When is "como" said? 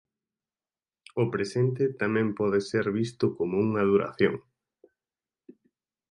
3.37-3.55